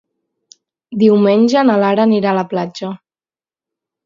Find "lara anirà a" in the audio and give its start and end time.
1.83-2.37